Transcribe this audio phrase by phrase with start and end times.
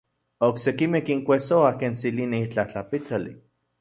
[0.45, 3.37] Oksekimej kinkuejsoa ken tsilini itlaj tlapitsali.